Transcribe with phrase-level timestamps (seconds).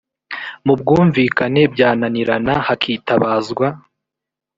[0.65, 3.67] mu bwunvikane byananirana hakitabazwa